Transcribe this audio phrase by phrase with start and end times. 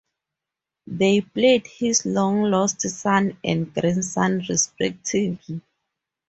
[0.87, 5.61] They played his long-lost son and grandson, respectively.